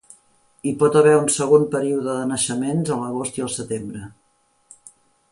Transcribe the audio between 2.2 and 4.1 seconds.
de naixements a l'agost i el setembre.